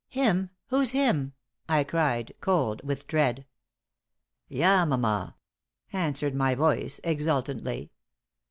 [0.09, 0.49] "Him?
[0.69, 1.33] Who's him?"
[1.69, 3.45] I cried, cold with dread.
[4.49, 5.35] "Yamama,"
[5.93, 7.91] answered my voice, exultantly.